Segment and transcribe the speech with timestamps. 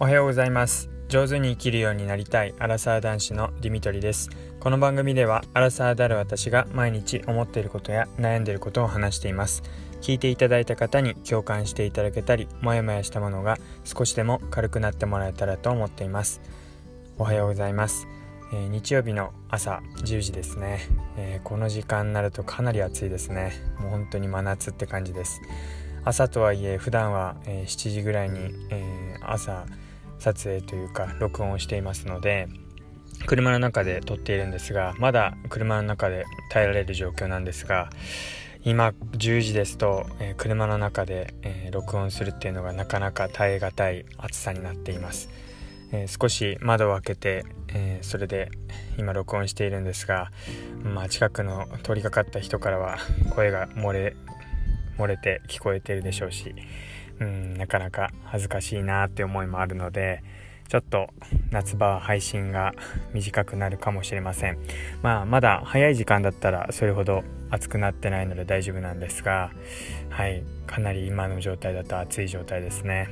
[0.00, 0.88] おはようございます。
[1.08, 4.30] 上手に生きるようになりたいアラサー男子のディミトリです。
[4.60, 9.64] この番組ではアラサーである私が毎日思っていることや悩んでいることを話しています。
[10.00, 16.40] 聞いていただいた方に共感していただけたりモヤモヤしたものが少しでも軽くなってもらえたらと思っています。
[17.18, 18.06] おはようございます、
[18.52, 20.78] えー、日曜日の朝10時ですね、
[21.16, 23.52] えー、この時間になるとかなり暑いですね。
[23.80, 25.40] もう本当に真夏って感じです。
[26.04, 29.66] 朝とはいえ普段は、えー、7時ぐらいに、え朝
[30.18, 32.48] 撮影というか録音をしていますので
[33.26, 37.90] 車の中で撮っているんですがまだ車の中で耐えられる状況なんですが
[38.64, 45.30] 今10時ですと、えー、車の中で、えー、録音するっていうのがなかなか耐え難い暑さになっています、
[45.92, 48.50] えー、少し窓を開けて、えそれで
[48.98, 50.32] 今録音しているんですが、
[50.82, 52.98] まあ、近くの通りかかった人からは
[53.30, 54.16] 声が漏れ
[54.98, 56.54] 漏れて聞こえているでしょうし
[57.20, 60.22] うんなかなか恥ずかしいなって思いもあるので
[60.68, 61.08] ちょっと
[61.50, 62.74] 夏場は配信が
[63.14, 64.58] 短くなるかもしれません。
[65.02, 69.50] まあまだ早い時間だったらそれほど暑くなってないので大丈夫なんですが
[70.10, 73.08] はいかなり今の状態だと暑い状態ですね。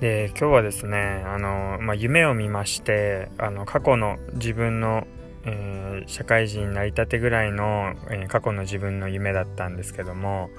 [0.00, 5.06] で今日はですねあの、まあ、夢を見ましてあの過去の自分の
[5.46, 10.50] えー、社会人になりたてぐらいの、えー、過去の自分の夢だったんですけども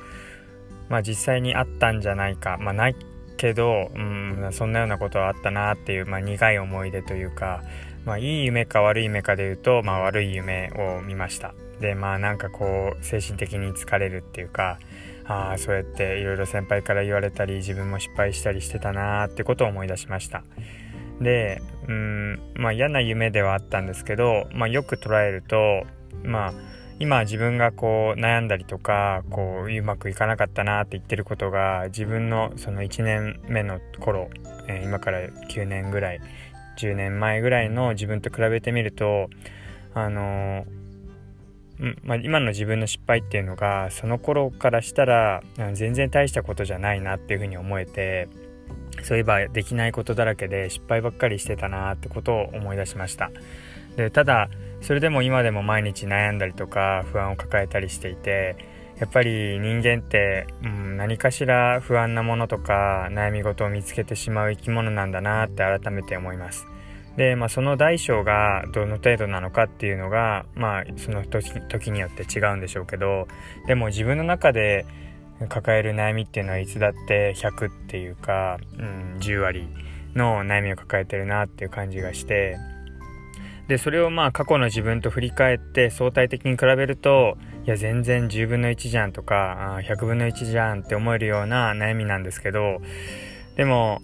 [0.89, 2.57] まあ実際にあったんじゃないか。
[2.59, 2.95] まあない
[3.37, 7.63] けど、うん、そんなようなことはあったなっていう、まあ、苦い思い出というか、
[8.05, 11.53] まあ、いい夢か悪い夢かで言うと、まあ、悪い夢を見ました。
[11.79, 14.79] でまあなんかこう精神的に疲れるっていうか
[15.25, 20.43] ああそうやっていろいろ先輩から言われたり自分も失敗したりしてたなーってことを思い出しました。
[21.19, 25.83] でうんまあ嫌な夢ではあったんですけど、まあ、よく捉えると
[26.23, 26.53] まあ
[26.99, 34.29] 今自分がこう悩んだりとかこううまくいかなかったなって言ってることが自分のその1年目の頃、
[34.67, 36.21] えー、今から9年ぐらい
[36.77, 39.29] 10年前ぐらいの自分と比べてみると
[39.93, 48.29] あのー、まあ、今の自分の失敗っていうのがその頃からしたら全然大したことじゃないなっていうふうに思えて
[49.03, 53.31] そういえばできないことだらけで失敗ばっかりしてたなってことを思い出しました。
[53.97, 54.49] でただ
[54.85, 58.55] それでも今でも毎日悩んだりとか不安を抱えたりしていて
[58.99, 66.67] やっぱり人間って、うん、何かしら不安なものとか悩み事を見つけてしまう生き物なんだなって改めて思います。
[67.17, 73.27] で、まあ、その大小がどの程度なのかっていうのが、まあ、その時によって違うんでしょうけど
[73.65, 74.85] でも自分の中で
[75.49, 79.67] 抱える悩みっていうのはいつだって100っていうか、うん、10割
[80.13, 82.57] の悩みを抱えてるなっていう感じがして
[83.67, 92.79] でそれをまあ過去の自分と振り返って相対的に比べるといや全然10分の1じゃんとか100分の1じゃんって思えるような悩みなんですけど
[93.55, 94.01] でも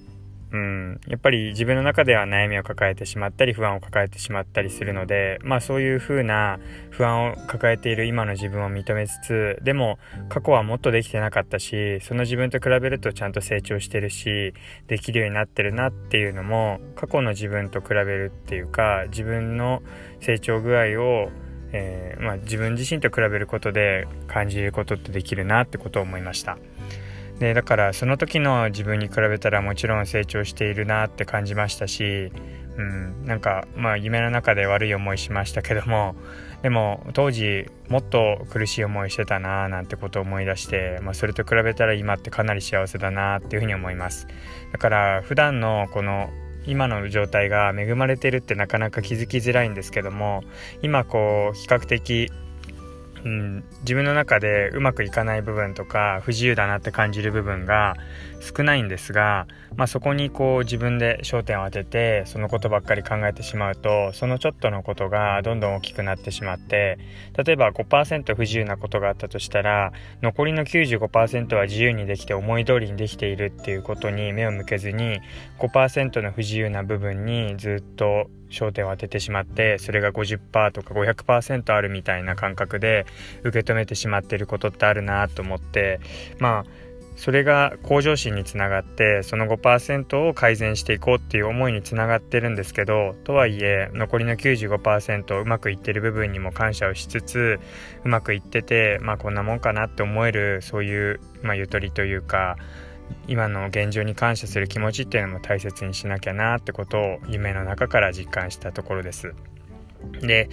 [0.53, 9.97] うん、やっぱり自分の中では悩みを抱えてしまったり不安を抱えてしまったりするのでまあそういうふうな不安を抱えている今の自分を認めつつでも
[10.27, 14.53] 過去はもっとできてなかったしその自分と比べるとちゃんと成長してるし
[14.87, 19.81] できるようになってるなっていうのも過去の自分と比べるっていうか自分の
[20.19, 21.29] 成長具合を
[21.73, 26.57] えー、まあ、自分自身と比べることで感じることってできるなってことを思いました。
[27.41, 32.31] でだからその時の自分に比べたらもちろん成長しているなって感じましたし、
[32.77, 36.13] うん、なんかまあ夢の中で悪い思いしましたけども
[36.61, 44.27] でも当時もっと苦しい思いしてたなーなんてことを思い出して、まあ、それと比べたら今ってかなり幸せだなっていうふうに思います。
[44.71, 46.29] だから普段のこの
[46.67, 50.43] 今の状態が恵まれてるってなかなか気づきづらいんですけども
[50.83, 52.31] 今こう比較的
[53.23, 57.95] うん、自分の中でうまくいかない部分とか不自由だなって感じる部分が
[58.39, 66.97] 少ないんですが、まあ、そこにこう自分で焦点を当ててそのことばっかり考えてしまうとそのちょっとのことがどんどん大きくなってしまって
[67.45, 69.93] 例えば5%不自由なことがあったとしたら
[70.23, 75.21] 残りの95%は自由にできて思い通りにできているっていうことに目を向けずに
[75.59, 83.05] 5%の不自由な部分にずっと焦点を当ててしまってそれが50%とか500%あるみたいな感覚で
[83.43, 85.99] 受け止めてしまってることってあるなと思って
[86.39, 97.59] まあそれが向上心につながってその5%を改善していこうっていう思いにつながってるんですけどとはいえ残りの95%うまくいってる部分にも感謝をしつつ
[98.03, 102.55] うまくいっててまあこんなもんかなって思えるそういう、まあ、ゆとりというか
[103.27, 109.33] 今の現状に感謝する気持ちっていうのも大切にしなきゃなってことを夢の中から実感したところです。
[110.21, 110.49] で、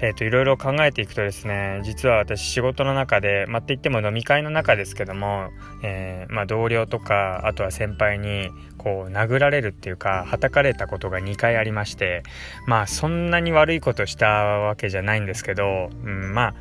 [0.00, 5.50] えっ、と、いろいろ考えていくとですね、実は私仕事の中で、まあ、って言っても飲み会の中ですけども、
[5.82, 12.22] えー、まあ、同僚とか、あとは先輩に、こう、殴られるっていうか、叩かれたことが2回ありまして、
[12.66, 16.54] まあ、そんなに悪いことしたわけじゃないんですけど、うん、まあ、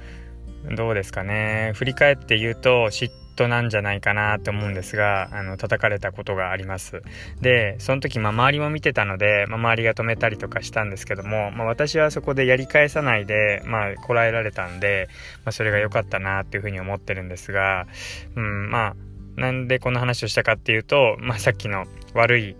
[0.75, 1.71] どうですかね。
[1.75, 7.01] 振り返って言うと、嫉トなんじゃないかなと思うんですがあの叩かれたことがあります。
[7.41, 15.09] でその時、まあ、周りも見てたので、まあ、周りが止めたりとかしたんですけども、まあ、私はそこでやり返さないで、まあ、こらえられたんで、
[15.45, 17.87] まあ、それが良かったなっていうふうに思ってるんですが、
[18.35, 18.95] うん、まあ
[19.35, 22.55] なんでこの話をしたかっていうと、まあ、さっきの悪い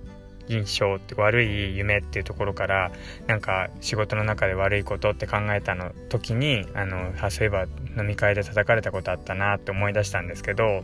[0.52, 2.92] 印象って悪い夢っていうところから
[3.28, 7.66] なんか仕事の中で悪いことって考えたの時にあのあそういえば
[7.98, 10.84] 飲み会で叩かれたことあったなって思い出したんですけど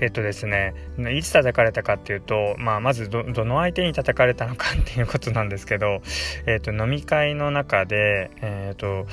[0.00, 0.74] えっとですね
[1.14, 6.00] いつ叩かれたかっていうと、まあ、まずどの相手に叩かれたのかっていうことなんですけど、
[6.46, 9.06] えっと、飲み会の中でえっと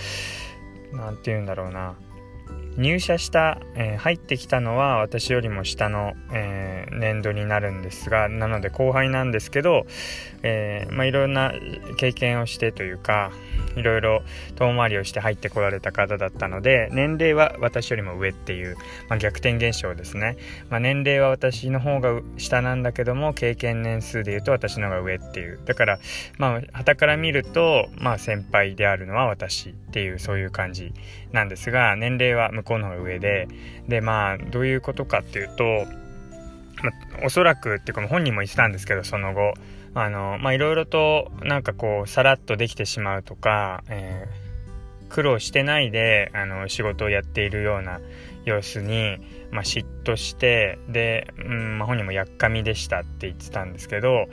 [0.94, 1.96] 何て言うんだろうな。
[2.78, 9.86] 入社した、えー、入ってきたのは私よりも下の、えー、年度になるんですがなので後輩なんですけど、
[10.44, 11.54] えー、まあ、いろんな
[11.98, 13.32] 経験をしてというか
[13.76, 14.24] いろいろ
[14.56, 18.76] 遠回りをして入ってこられた方だったので年齢は私よりも上っていう、
[19.10, 20.38] まあ、逆転現象ですね、
[20.70, 25.60] まあ、年齢は私の方が下なんだけども経験年数でいうと私の方が上っていう。
[25.66, 26.00] だから
[26.38, 30.94] まあ旗から見ると、まあ、先輩であるのは私っていうそういう感じ
[31.36, 33.48] なんですが年齢は向こうの方が上で
[33.88, 35.64] でまあどういうことかっていうと、
[36.82, 39.54] ま、おそらくっていうか本人も言ってたんですけどその後
[39.94, 48.00] あのまあいろいろとなんかこうさらっとできてしまうとか、えー、苦労してないであの仕事をやっているような
[48.46, 49.18] 様子に、
[49.52, 54.28] まあ、嫉妬してで、うんまあ、本人もやっかみでしたって言ってたんですけど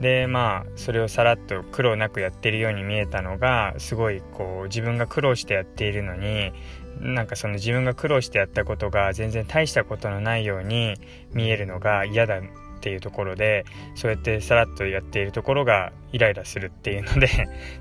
[0.00, 6.52] でまあそれをさらっと苦労なくやってるように見えたのがすごいこう自分が苦労してやっているのに
[7.00, 10.94] なんかその自分が苦労してやったことが全然大したことのないように
[11.32, 13.64] 見えるのが嫌だっていうところで
[13.96, 17.28] そうやってさらっとやっているところがイライラするっていうので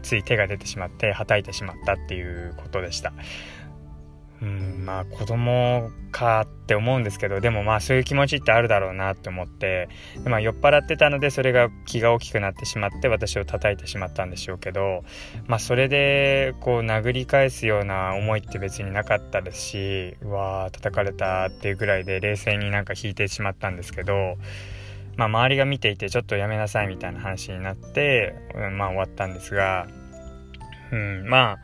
[0.01, 3.13] つい手が出てしまってはたいてしまったっていうことでした。
[4.41, 9.89] うんまあ子供かって思うんですけどでもまあそういう気持ちってあるだろうなって思って
[10.23, 15.03] で、まあ、酔っ払ってたのでそれが気が大きくなってしまって私を叩いてしまったんでしょうけど
[15.47, 24.37] まあそれでこう殴り返すような思いって別になかったですしうわー叩かれたっていうぐらいで冷静になんか引いてしまったんですけど
[25.17, 29.87] まあ、周りが見ていてちょっとやめなさいみたいな話になって、うん、まあ終わったんですが、
[30.91, 31.59] うん、まあ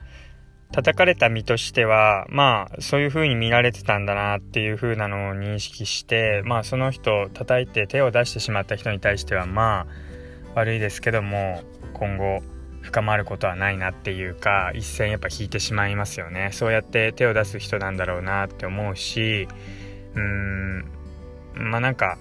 [0.73, 11.61] 叩かれた身としてはまあそういう風に見られてたんだなっていう風なのを認識してまあその人叩いて手を出してしまった人に対してはまあ悪いですけども
[11.93, 12.41] 今後
[12.81, 16.49] 深まることはないなっていうか一線やっぱ引いてしまいますよね。
[16.51, 19.47] そうやって手を出す人なんだろうなって思うし
[20.15, 20.85] うーん
[21.55, 22.17] まあなんか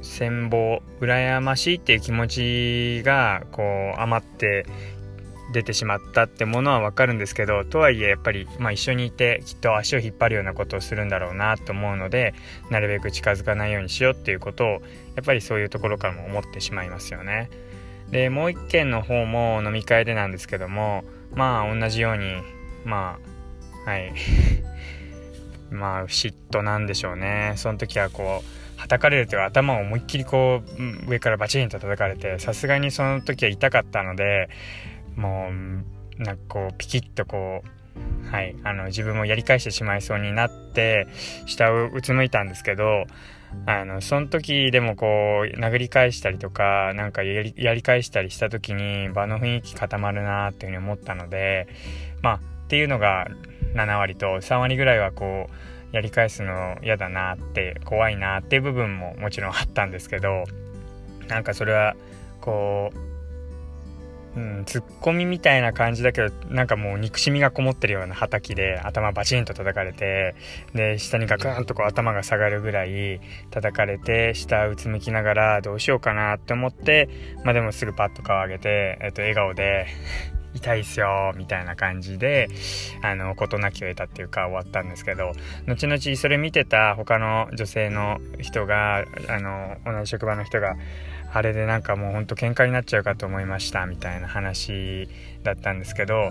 [0.00, 3.62] 羨望羨ましいっていう気持ちがこ
[3.98, 4.64] う余って
[5.52, 12.34] 出てしまったってものはわかるんですけどとはいえやっぱり、まあ、一緒にいてきっと足を引っ張るようなことをするんだろうなと思うので
[12.70, 14.78] なるべく近づかないようにしようっていうことをや
[15.22, 17.50] っぱりそういうところからも思ってしまいますよね。
[18.10, 21.04] でもう一件の方も飲み会でなんですけども
[21.34, 22.34] まあ同じように
[22.84, 23.18] ま
[23.86, 24.12] あはい
[25.70, 34.48] まあ嫉妬なんでしょうねその時はこう叩かれるというか頭を思いっきりこう上からバチンと叩かれてさすがにその時は痛かったので
[35.16, 35.50] も
[36.18, 41.06] うなんかこうピキッとこうはいあの自分もやり返してしまいそうになって
[41.46, 43.04] 下をうつむいたんですけど
[43.66, 51.68] あのその時でもこう殴り返したりとかなんかやりやり返したりした時に場の雰囲気固まるなっていうふうに思ったので
[52.22, 53.28] まあっていうのが
[53.74, 60.44] 7割と3割ぐらいはこうやり返すの嫌だなって怖いなっていう部分ももちろんあったんですけど
[61.28, 61.94] なんかそれは
[62.40, 63.13] こう、
[64.36, 70.34] うん、ツッコミみたいな感じだけどなんかもう憎しみがこもってるような畑で頭バチンと叩かれて
[70.74, 77.08] で下にガクンとこう頭が下がるぐらい叩かれて下うつむきながらどうしようかなって思って
[77.44, 79.86] まあでもすぐパッと顔上げて、えっと、笑顔で
[80.54, 82.48] 痛いっすよみたいな感じで
[83.02, 85.32] あの事なきを得たっていうか終わったんですけど
[85.66, 90.76] 後々それ見てた他の女性の人があの同じ職場の人が
[91.34, 95.08] あれでなんかもうほんと喧嘩になっちゃうかと思いましたみたいな話
[95.42, 96.30] だったんですけど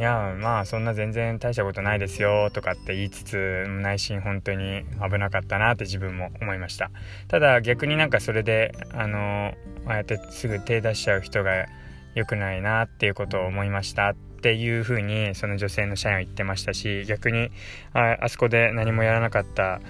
[0.00, 6.90] いやまあそんな全然大したことないですよとかって言いつつ内心本当に危なかったなって自分も思いました。
[7.28, 9.54] ただ逆になんかそれであの
[9.86, 11.66] ああやってすぐ手出しちゃう人が
[12.14, 17.50] 良くないなっていうことを思いましたっていうふうにその女性の社員は言ってましたし逆に
[17.92, 19.80] ああそこで何もやらなかった、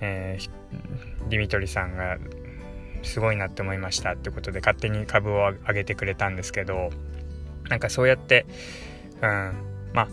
[0.00, 2.16] えー、ディミトリさんが
[3.02, 6.90] すごいなって思いましたってことで勝手に株を上げてくれたんですけど
[7.68, 8.46] なんかそうやって
[9.22, 9.54] うん
[9.92, 10.08] まあ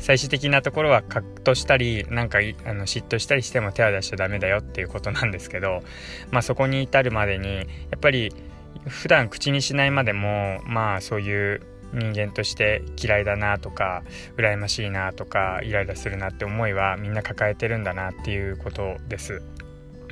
[0.00, 5.82] 最終的なところはカッとしたりなんかあの嫉妬したりしても手は出しちゃダメだよっていうことなんですけど、
[6.30, 7.62] まあ、そこに至るまでにや
[7.96, 8.32] っぱり
[8.86, 11.60] 普段口にしないまでもまあそういう
[11.92, 14.02] 人間として嫌いだなとか
[14.36, 19.42] 羨ましいなとかイライラするなって思いはみんな抱えてるんだなっていうことです。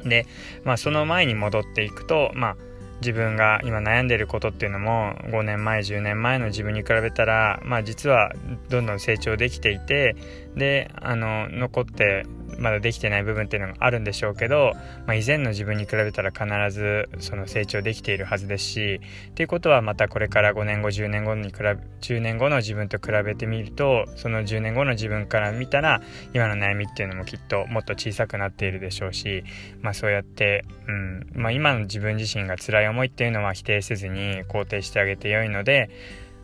[0.04, 0.26] で、
[0.64, 2.56] まあ、その前に戻っていくと、まあ、
[3.00, 8.32] 自分が今悩んでることっていうのも5年前10年前の自分に比べたら、まあ、実は
[8.70, 10.16] どんどん成長できていて
[10.56, 12.24] であの残って
[12.58, 14.72] まだできてない部分っていうのがあるんでしょうけど、
[15.06, 29.44] まあ、以前の自分に比べたら必ずその成長できているはずですしっていうことはまたこれから5年後10年後に比べ10年後の自分と比べてみるとその10年後の自分から見たら今の悩みっていうのもきっともっと小さくなっているでしょうし、
[29.80, 35.90] まあ、そうやって、うんまあ、今の自分自身が辛い思いっていうのは否定せずに肯定してあげてよいので、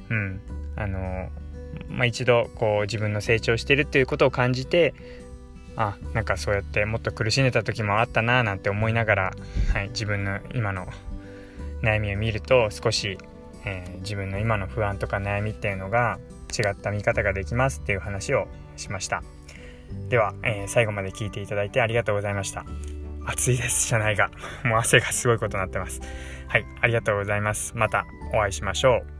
[0.09, 0.41] うん
[0.77, 1.29] あの
[1.89, 4.95] まあ、一度こう自分の成長してるっていうことを感じて
[5.81, 9.33] あなんかそうやってもっと苦しんでた時もあったななんて思いながら、
[9.73, 10.87] はい、自分の今の
[11.83, 13.17] 悩みを見ると少し、
[13.65, 16.19] えー、自分の今の不安とか悩みっていうのが
[16.51, 18.47] 違った見方ができますっていう話を
[18.77, 19.23] しました。
[20.11, 22.67] では、えー、最後まで聞いていただいてありがとうございました。
[23.25, 24.31] 暑いです車内が。
[24.65, 26.03] もう汗がすごいことになってます。
[26.47, 27.73] はいありがとうございます。
[27.75, 29.20] またお会いしましょう。